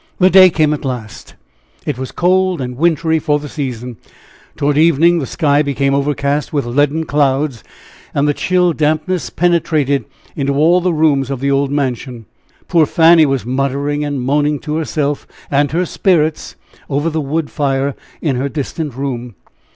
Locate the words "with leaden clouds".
6.51-7.63